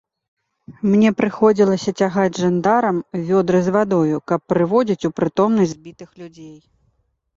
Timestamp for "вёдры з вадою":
3.29-4.17